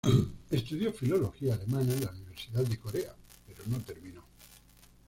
[0.49, 3.15] Estudió filología alemana en la Universidad de Corea,
[3.45, 4.23] pero no terminó.